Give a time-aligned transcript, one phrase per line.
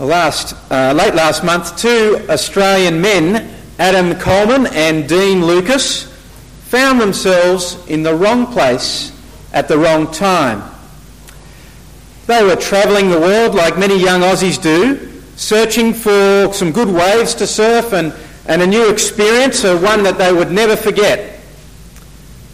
[0.00, 3.48] Last, uh, late last month, two Australian men,
[3.78, 6.12] Adam Coleman and Dean Lucas,
[6.64, 9.12] found themselves in the wrong place
[9.52, 10.68] at the wrong time.
[12.26, 17.34] They were travelling the world like many young Aussies do, searching for some good waves
[17.34, 18.12] to surf and,
[18.46, 21.38] and a new experience, or one that they would never forget.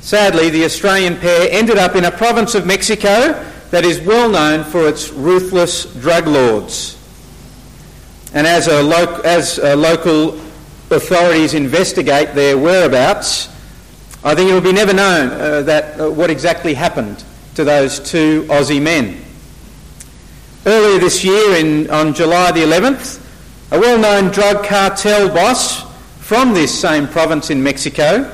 [0.02, 3.32] Sadly, the Australian pair ended up in a province of Mexico
[3.70, 7.00] that is well known for its ruthless drug lords.
[8.33, 10.41] And as, a lo- as a local
[10.91, 13.49] authorities investigate their whereabouts,
[14.23, 17.99] I think it will be never known uh, that, uh, what exactly happened to those
[17.99, 19.23] two Aussie men.
[20.67, 23.21] Earlier this year, in, on July the 11th,
[23.73, 25.82] a well-known drug cartel boss
[26.18, 28.31] from this same province in Mexico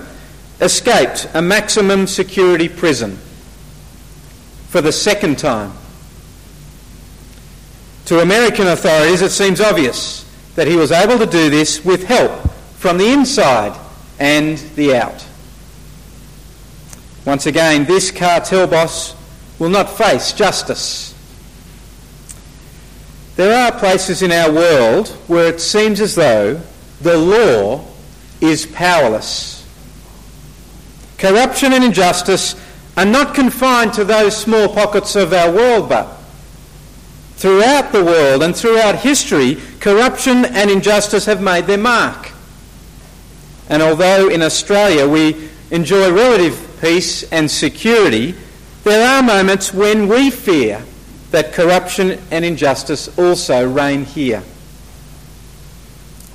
[0.61, 3.17] escaped a maximum security prison
[4.69, 5.73] for the second time.
[8.07, 10.25] To American authorities, it seems obvious
[10.55, 13.77] that he was able to do this with help from the inside
[14.21, 15.27] and the out.
[17.25, 19.17] Once again, this cartel boss
[19.59, 21.15] will not face justice.
[23.35, 26.61] There are places in our world where it seems as though
[27.01, 27.85] the law
[28.41, 29.67] is powerless.
[31.19, 32.55] Corruption and injustice
[32.97, 36.16] are not confined to those small pockets of our world, but
[37.37, 42.33] Throughout the world and throughout history, corruption and injustice have made their mark.
[43.69, 48.35] And although in Australia we enjoy relative peace and security,
[48.85, 50.83] there are moments when we fear
[51.31, 54.43] that corruption and injustice also reign here.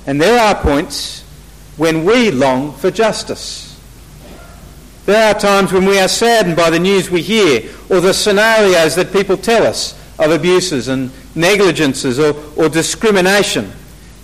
[0.06, 1.22] And there are points
[1.76, 3.68] when we long for justice.
[5.06, 8.94] There are times when we are saddened by the news we hear or the scenarios
[8.94, 13.72] that people tell us of abuses and negligences or, or discrimination,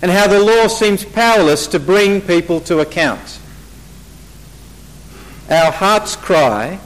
[0.01, 3.39] and how the law seems powerless to bring people to account.
[5.49, 6.79] Our heart's cry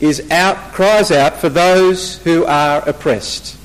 [0.00, 3.56] is out, cries out for those who are oppressed.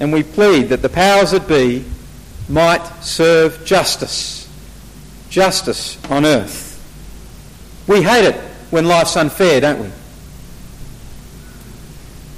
[0.00, 1.84] And we plead that the powers that be
[2.48, 4.48] might serve justice,
[5.28, 6.68] justice on earth.
[7.86, 8.36] We hate it
[8.70, 9.90] when life's unfair, don't we?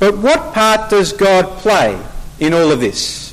[0.05, 1.99] But what part does God play
[2.39, 3.33] in all of this?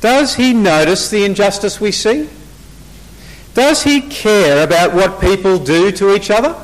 [0.00, 2.28] Does he notice the injustice we see?
[3.54, 6.60] Does he care about what people do to each other?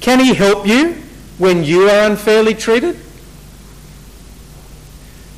[0.00, 0.94] Can he help you
[1.36, 2.98] when you are unfairly treated?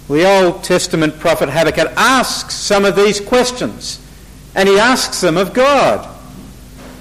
[0.06, 3.98] The Old Testament prophet Habakkuk asks some of these questions,
[4.54, 6.15] and he asks them of God.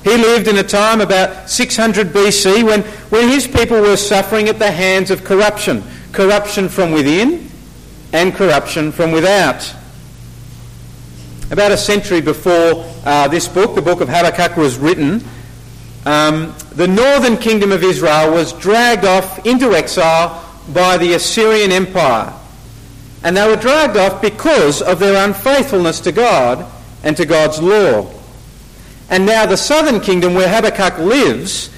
[0.06, 4.60] He lived in a time about 600 BC when, when his people were suffering at
[4.60, 5.84] the hands of corruption.
[6.12, 7.50] Corruption from within
[8.14, 9.74] and corruption from without.
[11.50, 15.24] About a century before uh, this book, the book of Habakkuk, was written,
[16.06, 22.32] um, the northern kingdom of Israel was dragged off into exile by the Assyrian Empire.
[23.24, 26.72] And they were dragged off because of their unfaithfulness to God
[27.02, 28.15] and to God's law.
[29.10, 31.70] And now the southern kingdom where Habakkuk lives,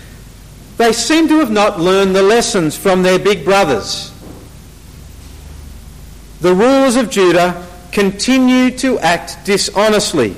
[0.77, 4.13] they seem to have not learned the lessons from their big brothers.
[6.39, 10.35] The rulers of Judah continue to act dishonestly,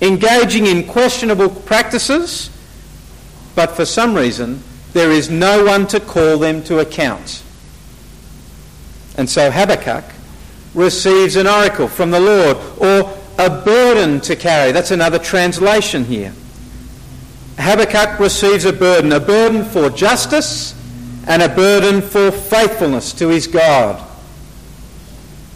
[0.00, 2.50] engaging in questionable practices,
[3.54, 4.62] but for some reason
[4.92, 7.42] there is no one to call them to account.
[9.16, 10.04] And so Habakkuk
[10.72, 14.70] receives an oracle from the Lord, or a burden to carry.
[14.70, 16.34] That's another translation here.
[17.58, 20.74] Habakkuk receives a burden, a burden for justice
[21.26, 24.06] and a burden for faithfulness to his God.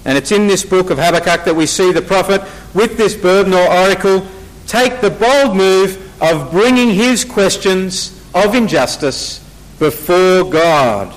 [0.07, 2.43] And it's in this book of Habakkuk that we see the prophet
[2.75, 4.27] with this burden or oracle
[4.67, 9.41] take the bold move of bringing his questions of injustice
[9.79, 11.15] before God.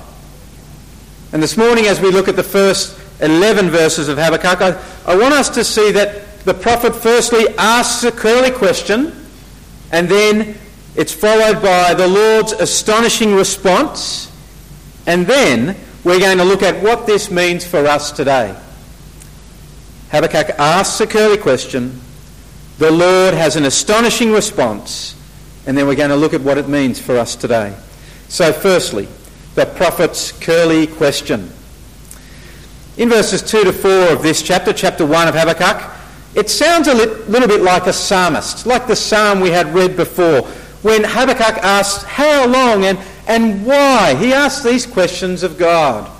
[1.32, 5.16] And this morning, as we look at the first 11 verses of Habakkuk, I, I
[5.16, 9.12] want us to see that the prophet firstly asks a curly question,
[9.92, 10.56] and then
[10.96, 14.32] it's followed by the Lord's astonishing response,
[15.06, 18.58] and then we're going to look at what this means for us today.
[20.10, 22.00] Habakkuk asks a curly question,
[22.78, 25.14] the Lord has an astonishing response,
[25.66, 27.76] and then we're going to look at what it means for us today.
[28.28, 29.06] So, firstly,
[29.54, 31.50] the prophet's curly question.
[32.96, 35.97] In verses 2 to 4 of this chapter, chapter 1 of Habakkuk,
[36.34, 40.42] it sounds a little bit like a psalmist, like the psalm we had read before,
[40.82, 44.14] when Habakkuk asks, How long and, and why?
[44.14, 46.10] He asks these questions of God.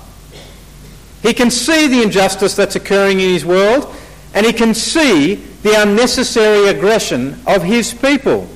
[1.21, 3.93] He can see the injustice that's occurring in his world,
[4.33, 8.49] and he can see the unnecessary aggression of his people.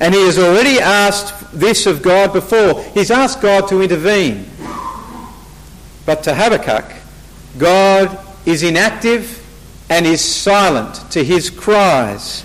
[0.00, 2.82] And he has already asked this of God before.
[2.94, 4.48] He's asked God to intervene.
[6.06, 6.84] But to Habakkuk,
[7.58, 9.37] God is inactive
[9.90, 12.44] and is silent to his cries.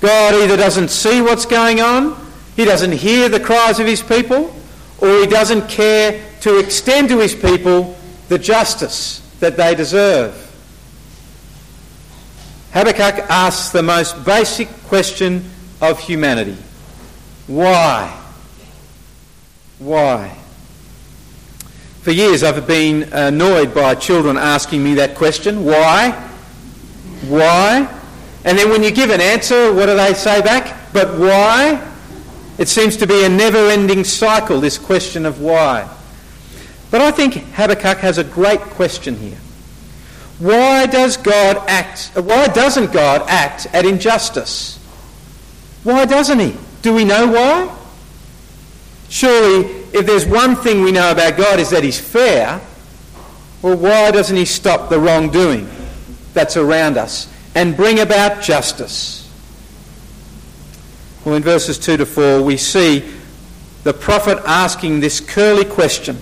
[0.00, 2.16] God either doesn't see what's going on,
[2.56, 4.54] he doesn't hear the cries of his people,
[4.98, 7.96] or he doesn't care to extend to his people
[8.28, 10.40] the justice that they deserve.
[12.72, 15.48] Habakkuk asks the most basic question
[15.80, 16.56] of humanity
[17.46, 18.20] Why?
[19.78, 20.36] Why?
[22.04, 26.10] For years I've been annoyed by children asking me that question Why?
[27.26, 27.88] Why?
[28.44, 30.92] And then when you give an answer, what do they say back?
[30.92, 31.82] But why?
[32.58, 35.88] It seems to be a never ending cycle, this question of why.
[36.90, 39.38] But I think Habakkuk has a great question here.
[40.38, 44.76] Why does God act why doesn't God act at injustice?
[45.84, 46.54] Why doesn't he?
[46.82, 47.74] Do we know why?
[49.08, 52.60] Surely if there's one thing we know about God is that he's fair,
[53.62, 55.68] well why doesn't he stop the wrongdoing
[56.32, 59.20] that's around us and bring about justice?
[61.24, 63.04] Well, in verses 2 to 4, we see
[63.84, 66.18] the prophet asking this curly question.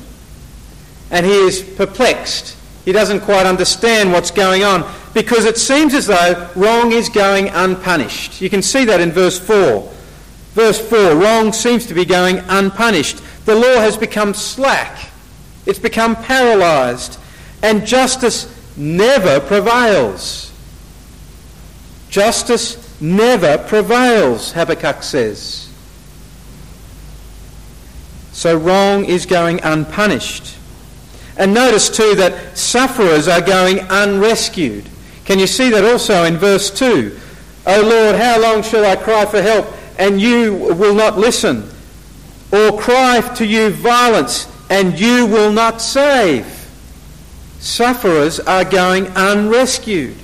[1.10, 2.56] And he is perplexed.
[2.84, 7.48] He doesn't quite understand what's going on because it seems as though wrong is going
[7.48, 8.40] unpunished.
[8.40, 9.90] You can see that in verse 4.
[10.52, 13.20] Verse 4 wrong seems to be going unpunished.
[13.44, 15.10] The law has become slack,
[15.66, 17.18] it's become paralysed,
[17.62, 18.46] and justice
[18.76, 20.52] never prevails.
[22.08, 25.68] Justice never prevails, Habakkuk says.
[28.32, 30.56] So wrong is going unpunished.
[31.36, 34.88] And notice too that sufferers are going unrescued.
[35.24, 37.18] Can you see that also in verse 2?
[37.66, 39.66] O Lord, how long shall I cry for help
[39.98, 41.71] and you will not listen?
[42.52, 46.46] Or cry to you violence and you will not save?
[47.58, 50.16] Sufferers are going unrescued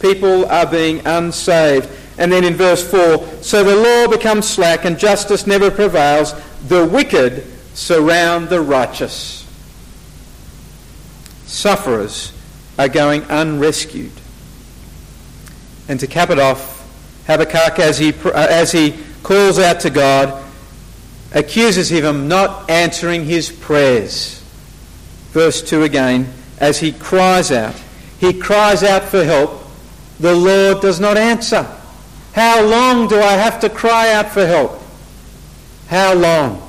[0.00, 1.88] people are being unsaved.
[2.18, 6.34] And then in verse 4 so the law becomes slack and justice never prevails,
[6.68, 7.44] the wicked
[7.74, 9.44] surround the righteous.
[11.44, 12.32] Sufferers
[12.78, 14.12] are going unrescued.
[15.88, 16.82] And to cap it off,
[17.26, 20.42] Habakkuk, as he, uh, as he calls out to God,
[21.36, 24.42] accuses him of not answering his prayers.
[25.32, 27.74] Verse 2 again, as he cries out,
[28.18, 29.62] he cries out for help
[30.18, 31.70] the Lord does not answer.
[32.32, 34.80] How long do I have to cry out for help?
[35.88, 36.62] How long?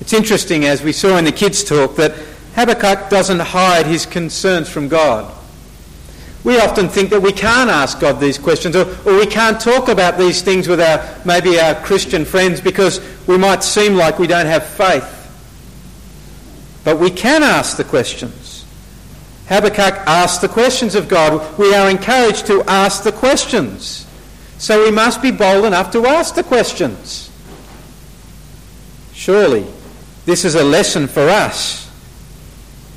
[0.00, 2.16] It's interesting, as we saw in the kids' talk, that
[2.56, 5.32] Habakkuk doesn't hide his concerns from God.
[6.42, 9.88] We often think that we can't ask God these questions or, or we can't talk
[9.88, 14.26] about these things with our maybe our Christian friends because we might seem like we
[14.26, 15.16] don't have faith.
[16.82, 18.64] But we can ask the questions.
[19.48, 21.58] Habakkuk asked the questions of God.
[21.58, 24.06] We are encouraged to ask the questions.
[24.58, 27.30] So we must be bold enough to ask the questions.
[29.12, 29.66] Surely,
[30.24, 31.90] this is a lesson for us.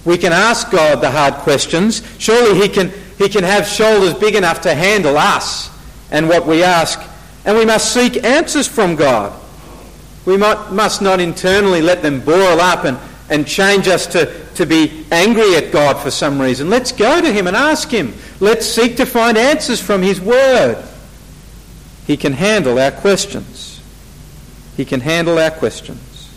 [0.06, 2.02] We can ask God the hard questions.
[2.20, 2.92] Surely He can,
[3.24, 5.70] he can have shoulders big enough to handle us
[6.12, 7.00] and what we ask.
[7.46, 9.40] And we must seek answers from God.
[10.26, 12.98] We must not internally let them boil up and
[13.30, 16.70] and change us to, to be angry at God for some reason.
[16.70, 18.14] Let's go to Him and ask Him.
[18.40, 20.84] Let's seek to find answers from His Word.
[22.06, 23.82] He can handle our questions.
[24.76, 26.30] He can handle our questions.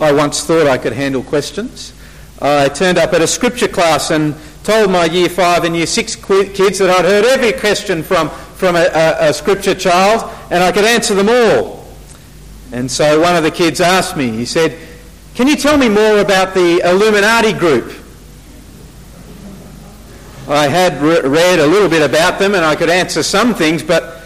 [0.00, 1.92] I once thought I could handle questions.
[2.40, 6.16] I turned up at a scripture class and told my year five and year six
[6.16, 10.72] kids that I'd heard every question from, from a, a, a scripture child and I
[10.72, 11.86] could answer them all.
[12.72, 14.78] And so one of the kids asked me, he said,
[15.34, 17.92] can you tell me more about the Illuminati group?
[20.48, 23.82] I had re- read a little bit about them and I could answer some things,
[23.82, 24.24] but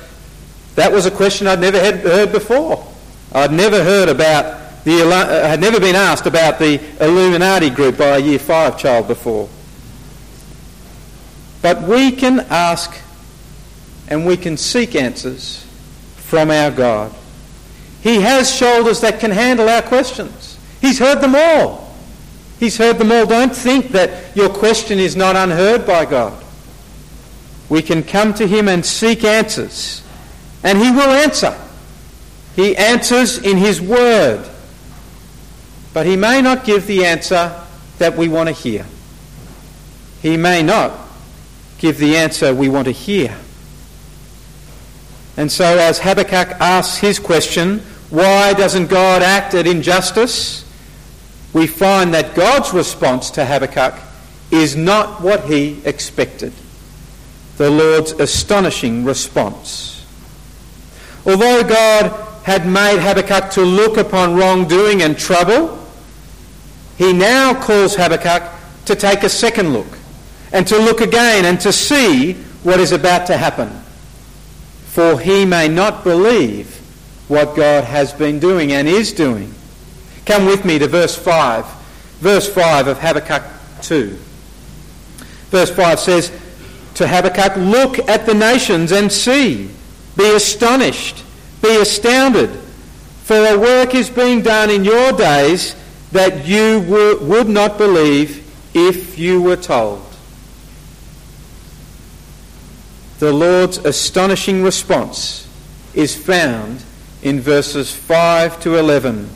[0.75, 2.87] that was a question I'd never had heard before.
[3.33, 8.17] I'd never heard about the, uh, had never been asked about the Illuminati group by
[8.17, 9.49] a year five child before.
[11.63, 12.99] But we can ask
[14.09, 15.65] and we can seek answers
[16.17, 17.15] from our God.
[18.03, 20.59] He has shoulders that can handle our questions.
[20.81, 21.95] He's heard them all.
[22.59, 23.27] He's heard them all.
[23.27, 26.43] Don't think that your question is not unheard by God.
[27.69, 30.03] We can come to Him and seek answers,
[30.65, 31.57] and He will answer.
[32.57, 34.50] He answers in His Word.
[35.93, 37.55] But he may not give the answer
[37.99, 38.87] that we want to hear.
[40.23, 40.93] He may not
[41.79, 43.37] give the answer we want to hear.
[45.37, 47.81] And so, as Habakkuk asks his question,
[48.11, 50.65] why doesn't God act at injustice?
[51.53, 53.95] We find that God's response to Habakkuk
[54.51, 56.53] is not what he expected.
[57.57, 60.05] The Lord's astonishing response.
[61.25, 62.11] Although God
[62.45, 65.80] had made Habakkuk to look upon wrongdoing and trouble,
[67.01, 68.43] he now calls Habakkuk
[68.85, 69.87] to take a second look
[70.53, 73.71] and to look again and to see what is about to happen.
[74.89, 76.77] For he may not believe
[77.27, 79.55] what God has been doing and is doing.
[80.27, 81.65] Come with me to verse 5.
[82.19, 83.45] Verse 5 of Habakkuk
[83.81, 84.19] 2.
[85.49, 86.31] Verse 5 says
[86.97, 89.71] to Habakkuk, Look at the nations and see.
[90.19, 91.25] Be astonished.
[91.63, 92.51] Be astounded.
[93.25, 95.77] For a work is being done in your days
[96.13, 96.81] that you
[97.21, 100.05] would not believe if you were told.
[103.19, 105.47] The Lord's astonishing response
[105.95, 106.83] is found
[107.23, 109.29] in verses 5 to 11.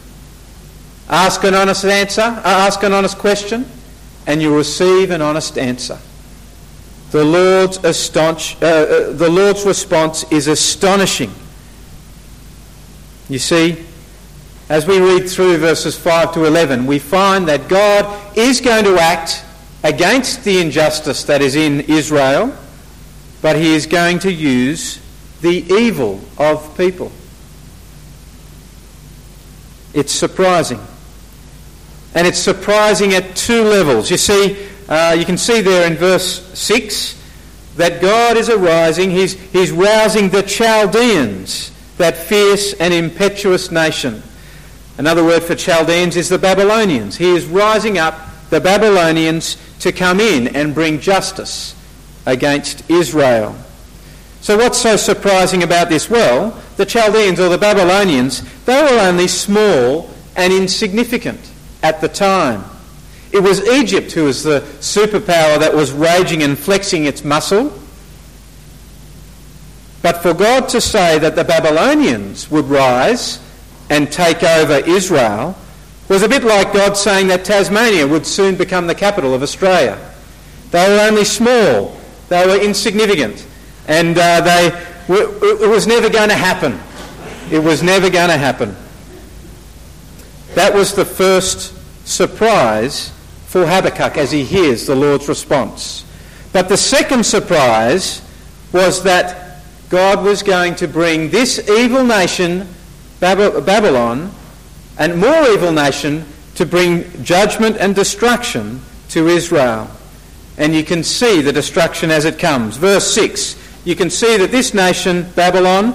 [1.09, 3.67] Ask an honest answer, uh, ask an honest question,
[4.27, 5.99] and you'll receive an honest answer.
[7.11, 11.33] The Lord's, astonish, uh, uh, the Lord's response is astonishing.
[13.29, 13.85] You see,
[14.69, 18.99] as we read through verses 5 to 11, we find that God is going to
[18.99, 19.45] act
[19.83, 22.57] against the injustice that is in Israel,
[23.43, 24.99] but he is going to use
[25.43, 27.13] the evil of people.
[29.93, 30.81] It's surprising.
[32.15, 34.11] And it's surprising at two levels.
[34.11, 37.21] You see, uh, you can see there in verse 6
[37.77, 44.23] that God is arising, he's, he's rousing the Chaldeans, that fierce and impetuous nation.
[44.97, 47.17] Another word for Chaldeans is the Babylonians.
[47.17, 48.19] He is rising up
[48.51, 51.75] the Babylonians to come in and bring justice
[52.27, 53.57] against Israel.
[54.41, 56.09] So, what's so surprising about this?
[56.09, 61.41] Well, the Chaldeans or the Babylonians, they were only small and insignificant
[61.83, 62.65] at the time.
[63.33, 67.73] It was Egypt who was the superpower that was raging and flexing its muscle.
[70.03, 73.41] But for God to say that the Babylonians would rise
[73.91, 75.57] and take over Israel
[76.09, 79.99] was a bit like God saying that Tasmania would soon become the capital of Australia.
[80.71, 81.99] They were only small,
[82.29, 83.47] they were insignificant
[83.87, 84.67] and uh, they,
[85.09, 86.79] it was never going to happen.
[87.51, 88.75] It was never going to happen.
[90.55, 91.75] That was the first
[92.07, 93.11] surprise
[93.47, 96.05] for Habakkuk as he hears the Lord's response.
[96.53, 98.23] But the second surprise
[98.73, 102.69] was that God was going to bring this evil nation,
[103.25, 104.31] Babylon,
[104.99, 109.91] and more evil nation to bring judgment and destruction to Israel.
[110.57, 112.77] And you can see the destruction as it comes.
[112.77, 115.95] Verse 6 you can see that this nation, Babylon,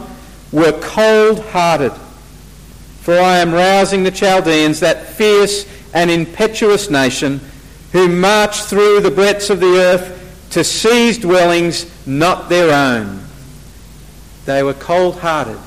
[0.52, 1.92] were cold hearted.
[3.02, 7.42] For I am rousing the Chaldeans, that fierce and impetuous nation,
[7.92, 10.16] who march through the breadths of the earth
[10.52, 13.24] to seize dwellings not their own.
[14.46, 15.58] They were cold hearted.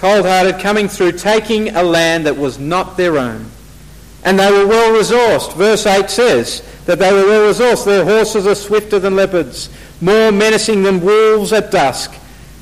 [0.00, 3.46] Cold hearted, coming through, taking a land that was not their own.
[4.24, 5.54] And they were well resourced.
[5.54, 7.84] Verse 8 says that they were well resourced.
[7.84, 9.68] Their horses are swifter than leopards
[10.00, 12.14] more menacing than wolves at dusk.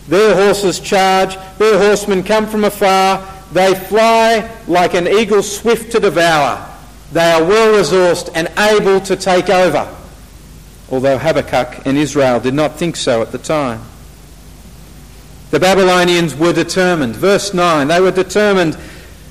[0.08, 6.00] Their horses charge, their horsemen come from afar, they fly like an eagle swift to
[6.00, 6.66] devour.
[7.12, 9.94] They are well resourced and able to take over.
[10.90, 13.82] Although Habakkuk and Israel did not think so at the time.
[15.50, 17.16] The Babylonians were determined.
[17.16, 18.76] Verse 9, they were determined.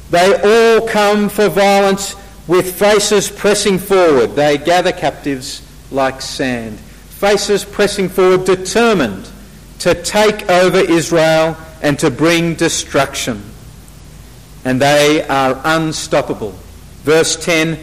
[0.10, 2.16] They all come for violence
[2.48, 4.36] with faces pressing forward.
[4.36, 6.80] They gather captives like sand
[7.18, 9.28] faces pressing forward, determined
[9.80, 13.42] to take over Israel and to bring destruction.
[14.64, 16.52] And they are unstoppable.
[17.04, 17.80] Verse 10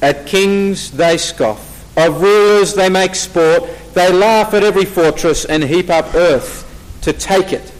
[0.00, 1.62] At kings they scoff,
[1.98, 6.62] of rulers they make sport, they laugh at every fortress and heap up earth
[7.06, 7.72] to take it.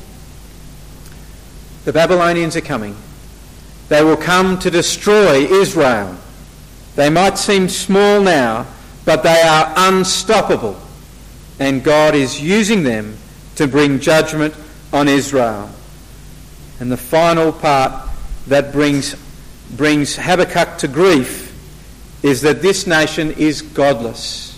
[1.84, 2.96] The Babylonians are coming.
[3.88, 6.16] They will come to destroy Israel.
[6.94, 8.68] They might seem small now,
[9.04, 10.80] but they are unstoppable.
[11.58, 13.16] And God is using them
[13.56, 14.54] to bring judgment
[14.92, 15.70] on Israel.
[16.78, 18.08] And the final part
[18.46, 19.16] that brings,
[19.76, 21.52] brings Habakkuk to grief
[22.22, 24.56] is that this nation is godless.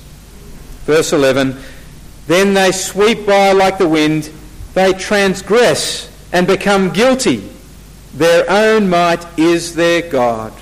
[0.85, 1.57] Verse 11
[2.27, 4.31] Then they sweep by like the wind,
[4.75, 7.49] they transgress and become guilty.
[8.15, 10.53] Their own might is their God.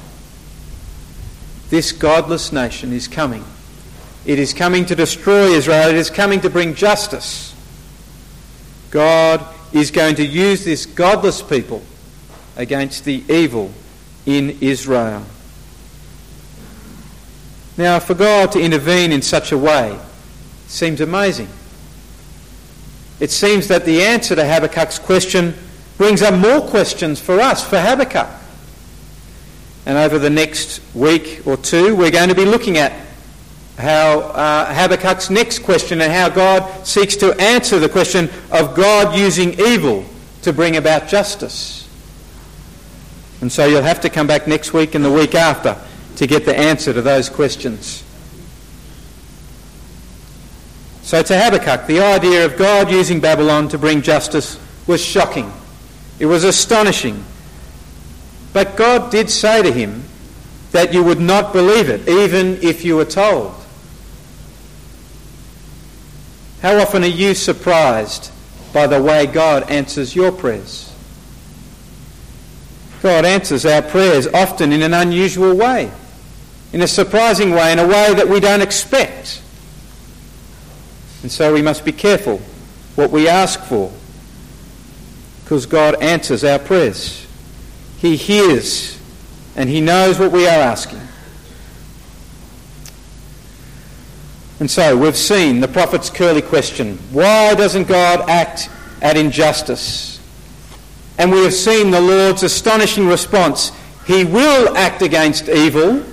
[1.68, 3.44] this godless nation is coming.
[4.24, 5.88] It is coming to destroy Israel.
[5.88, 7.54] It is coming to bring justice.
[8.90, 11.82] God is going to use this godless people
[12.56, 13.72] against the evil
[14.24, 15.24] in Israel.
[17.76, 19.98] Now, for God to intervene in such a way
[20.66, 21.48] seems amazing.
[23.18, 25.54] It seems that the answer to Habakkuk's question
[25.96, 28.28] brings up more questions for us, for Habakkuk.
[29.86, 32.92] And over the next week or two, we're going to be looking at
[33.78, 39.16] how uh, Habakkuk's next question and how God seeks to answer the question of God
[39.16, 40.04] using evil
[40.42, 41.88] to bring about justice.
[43.40, 45.76] And so you'll have to come back next week and the week after
[46.16, 48.02] to get the answer to those questions.
[51.06, 54.58] So to Habakkuk, the idea of God using Babylon to bring justice
[54.88, 55.52] was shocking.
[56.18, 57.24] It was astonishing.
[58.52, 60.02] But God did say to him
[60.72, 63.54] that you would not believe it, even if you were told.
[66.60, 68.32] How often are you surprised
[68.72, 70.92] by the way God answers your prayers?
[73.00, 75.88] God answers our prayers often in an unusual way,
[76.72, 79.42] in a surprising way, in a way that we don't expect.
[81.26, 82.38] And so we must be careful
[82.94, 83.92] what we ask for
[85.42, 87.26] because God answers our prayers.
[87.98, 88.96] He hears
[89.56, 91.00] and He knows what we are asking.
[94.60, 98.70] And so we've seen the prophet's curly question why doesn't God act
[99.02, 100.20] at injustice?
[101.18, 103.72] And we have seen the Lord's astonishing response
[104.06, 106.04] He will act against evil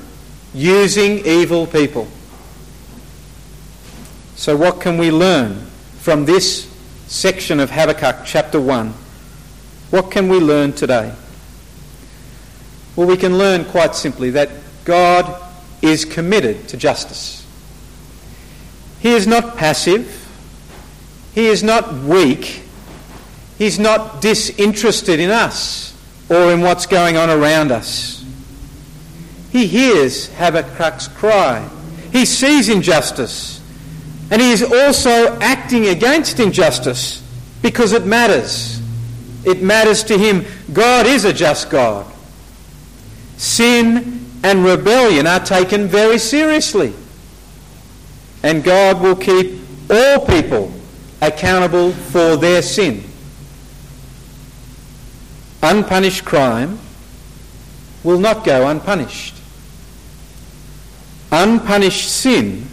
[0.56, 2.08] using evil people.
[4.44, 5.56] So, what can we learn
[6.00, 6.70] from this
[7.08, 8.94] section of Habakkuk chapter 1?
[9.90, 11.16] What can we learn today?
[12.98, 14.50] Well, we can learn quite simply that
[14.84, 15.42] God
[15.82, 17.48] is committed to justice.
[19.00, 20.28] He is not passive.
[21.34, 22.64] He is not weak.
[23.58, 25.96] He's not disinterested in us
[26.30, 28.26] or in what's going on around us.
[29.54, 31.66] He hears Habakkuk's cry.
[32.12, 33.53] He sees injustice.
[34.34, 37.22] And he is also acting against injustice
[37.62, 38.82] because it matters.
[39.46, 40.44] It matters to him.
[40.74, 42.12] God is a just God.
[43.38, 46.96] Sin and rebellion are taken very seriously.
[48.42, 50.74] And God will keep all people
[51.22, 53.04] accountable for their sin.
[55.62, 56.80] Unpunished crime
[58.04, 59.36] will not go unpunished.
[61.32, 62.68] Unpunished sin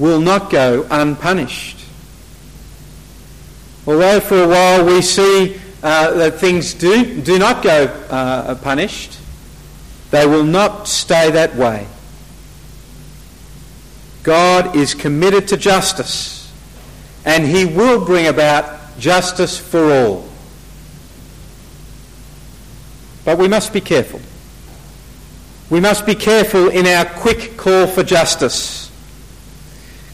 [0.00, 1.76] will not go unpunished.
[3.86, 9.18] Although for a while we see uh, that things do, do not go uh, punished,
[10.10, 11.86] they will not stay that way.
[14.22, 16.52] God is committed to justice,
[17.24, 20.28] and He will bring about justice for all.
[23.24, 24.20] But we must be careful.
[25.70, 28.89] We must be careful in our quick call for justice.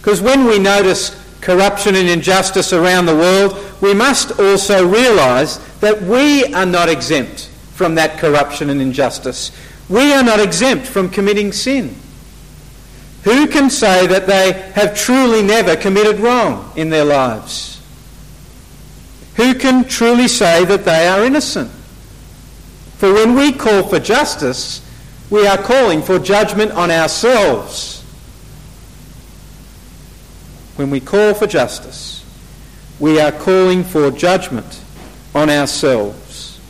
[0.07, 6.01] Because when we notice corruption and injustice around the world, we must also realise that
[6.01, 9.51] we are not exempt from that corruption and injustice.
[9.89, 11.97] We are not exempt from committing sin.
[13.25, 17.83] Who can say that they have truly never committed wrong in their lives?
[19.35, 21.73] Who can truly say that they are innocent?
[22.99, 24.89] For when we call for justice,
[25.31, 27.96] we are calling for judgment on ourselves
[30.77, 32.25] when we call for justice,
[32.99, 34.83] we are calling for judgment
[35.35, 36.61] on ourselves.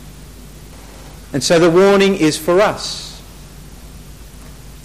[1.33, 3.21] And so the warning is for us.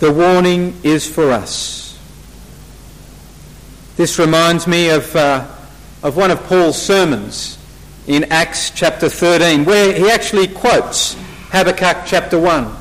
[0.00, 1.98] The warning is for us.
[3.96, 5.46] This reminds me of, uh,
[6.02, 7.58] of one of Paul's sermons
[8.06, 11.14] in Acts chapter 13, where he actually quotes
[11.50, 12.76] Habakkuk chapter 1.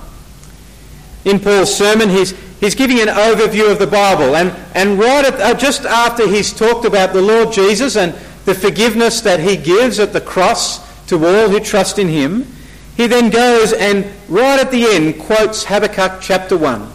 [1.25, 4.37] In Paul's sermon, he's, he's giving an overview of the Bible.
[4.37, 8.13] And, and right at, uh, just after he's talked about the Lord Jesus and
[8.45, 12.47] the forgiveness that he gives at the cross to all who trust in him,
[12.95, 16.89] he then goes and right at the end quotes Habakkuk chapter 1.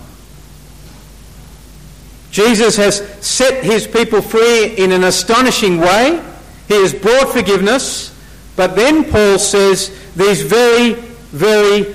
[2.31, 6.23] Jesus has set his people free in an astonishing way.
[6.69, 8.15] He has brought forgiveness.
[8.57, 11.95] But then Paul says these very, very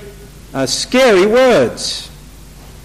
[0.52, 2.11] uh, scary words.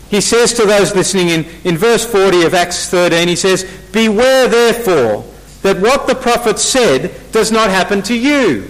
[0.10, 4.48] He says to those listening in, in verse 40 of Acts 13, he says, Beware
[4.48, 5.26] therefore
[5.64, 8.70] that what the prophet said does not happen to you.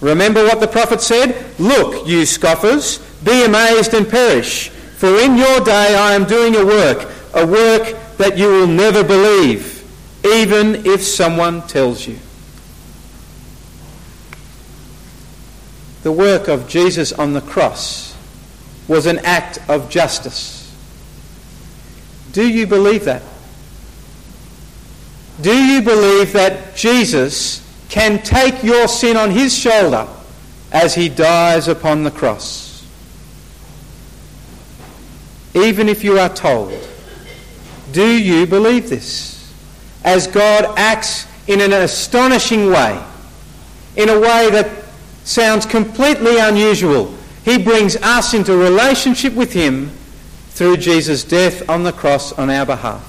[0.00, 1.44] Remember what the prophet said?
[1.60, 6.64] Look, you scoffers, be amazed and perish, For in your day I am doing a
[6.64, 9.84] work, a work that you will never believe,
[10.24, 12.18] even if someone tells you.
[16.04, 18.11] The work of Jesus on the cross
[18.88, 20.74] was an act of justice.
[22.32, 23.22] Do you believe that?
[25.40, 30.08] Do you believe that Jesus can take your sin on his shoulder
[30.70, 32.86] as he dies upon the cross?
[35.54, 36.72] Even if you are told,
[37.92, 39.52] do you believe this?
[40.04, 43.02] As God acts in an astonishing way,
[43.96, 44.70] in a way that
[45.24, 49.90] sounds completely unusual, he brings us into relationship with him
[50.50, 53.08] through Jesus' death on the cross on our behalf.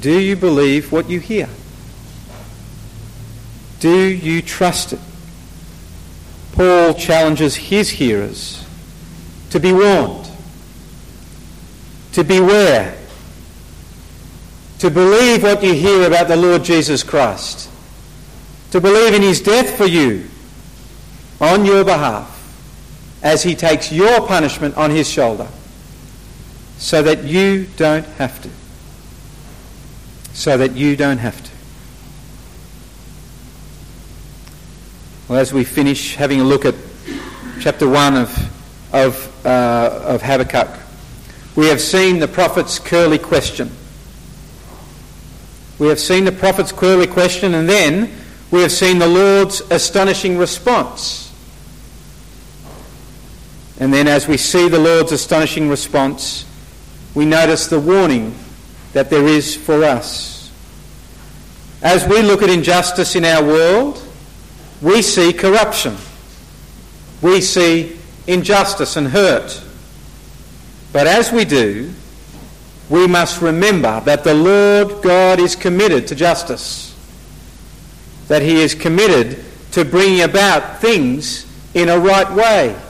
[0.00, 1.48] Do you believe what you hear?
[3.80, 5.00] Do you trust it?
[6.52, 8.64] Paul challenges his hearers
[9.50, 10.30] to be warned,
[12.12, 12.96] to beware,
[14.78, 17.68] to believe what you hear about the Lord Jesus Christ,
[18.70, 20.28] to believe in his death for you
[21.40, 22.32] on your behalf
[23.22, 25.48] as he takes your punishment on his shoulder
[26.78, 28.50] so that you don't have to
[30.36, 31.50] so that you don't have to.
[35.28, 36.74] Well, as we finish having a look at
[37.58, 40.78] chapter 1 of, of, uh, of Habakkuk,
[41.56, 43.70] we have seen the prophet's curly question.
[45.78, 48.12] We have seen the prophet's curly question, and then
[48.50, 51.25] we have seen the Lord's astonishing response.
[53.78, 56.46] And then, as we see the Lord's astonishing response,
[57.14, 58.34] we notice the warning
[58.92, 60.50] that there is for us.
[61.82, 64.02] As we look at injustice in our world,
[64.80, 65.96] we see corruption.
[67.20, 69.62] We see injustice and hurt.
[70.92, 71.92] But as we do,
[72.88, 76.94] we must remember that the Lord God is committed to justice,
[78.28, 82.80] that He is committed to bringing about things in a right way.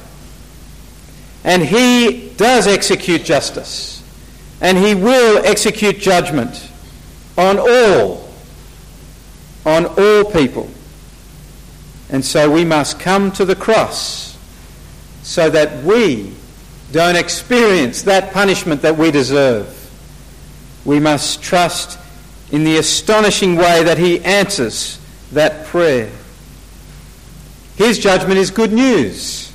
[1.47, 3.97] And He does execute justice
[4.61, 6.71] and he will execute judgment
[7.37, 8.29] on all,
[9.65, 10.69] on all people.
[12.09, 14.39] And so we must come to the cross
[15.23, 16.33] so that we
[16.93, 19.73] don't experience that punishment that we deserve.
[20.85, 21.99] We must trust
[22.53, 25.01] in the astonishing way that he answers
[25.33, 26.11] that prayer.
[27.75, 29.46] His judgment is good news.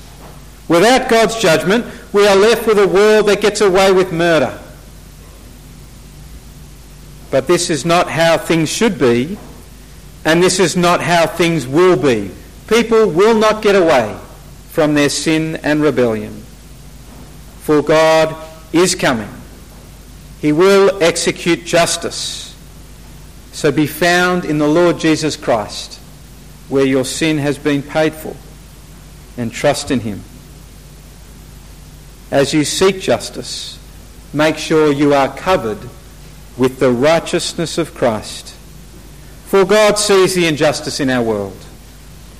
[0.67, 4.57] Without God's judgment, we are left with a world that gets away with murder
[7.31, 9.37] but this is not how things should be,
[10.25, 12.29] and this is not how things will be.
[12.67, 14.15] People will not get away
[14.69, 16.33] from their sin and rebellion.
[17.61, 18.35] For God
[18.73, 19.29] is coming.
[20.41, 22.49] He will execute justice.
[23.53, 25.99] So be found in the Lord Jesus Christ,
[26.67, 28.35] where your sin has been paid for,
[29.37, 30.21] and trust in Him.
[32.31, 33.77] As you seek justice,
[34.33, 35.89] make sure you are covered
[36.57, 38.55] with the righteousness of Christ.
[39.45, 41.65] For God sees the injustice in our world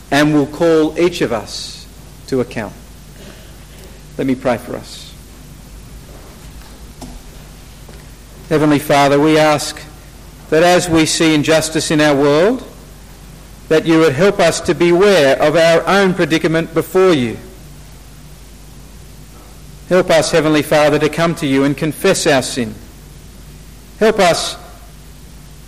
[0.10, 1.86] and will call each of us
[2.28, 2.74] to account.
[4.18, 5.14] Let me pray for us.
[8.48, 9.82] Heavenly Father, we ask
[10.50, 12.68] that as we see injustice in our world,
[13.68, 17.38] that you would help us to beware of our own predicament before you.
[19.92, 22.74] Help us, Heavenly Father, to come to you and confess our sin
[24.02, 24.58] Help us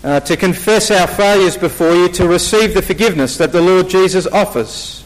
[0.04, 4.26] uh, to confess our failures before you, to receive the forgiveness that the Lord Jesus
[4.26, 5.06] offers.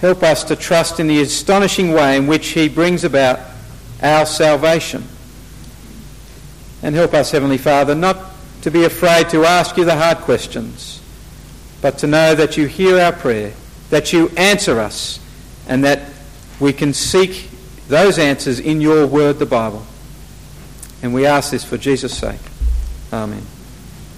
[0.00, 3.38] Help us to trust in the astonishing way in which He brings about
[4.02, 5.04] our salvation.
[6.82, 8.18] And help us, Heavenly Father, not
[8.62, 11.00] to be afraid to ask you the hard questions,
[11.82, 13.52] but to know that you hear our prayer,
[13.90, 15.20] that you answer us,
[15.68, 16.02] and that
[16.58, 17.48] we can seek
[17.88, 19.86] those answers in your word, the Bible.
[21.02, 22.40] And we ask this for Jesus' sake.
[23.12, 23.46] Amen.